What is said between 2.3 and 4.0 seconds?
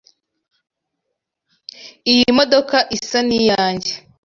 modoka isa niyanjye.